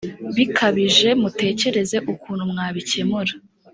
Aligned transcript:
bikabije 0.35 1.09
mutekereze 1.21 1.97
ukuntu 2.13 2.43
mwabikemura 2.51 3.33